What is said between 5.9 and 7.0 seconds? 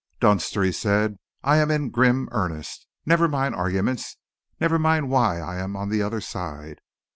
other side.